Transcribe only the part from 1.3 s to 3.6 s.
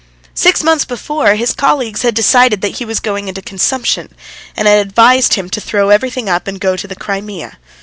his colleagues had decided that he was going into